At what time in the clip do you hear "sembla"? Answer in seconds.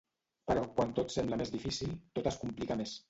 1.17-1.39